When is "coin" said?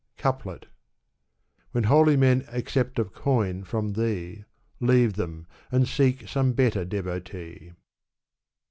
3.13-3.63